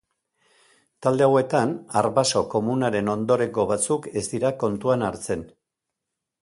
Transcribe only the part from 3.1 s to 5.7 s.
ondorengo batzuk ez dira kontuan hartzen.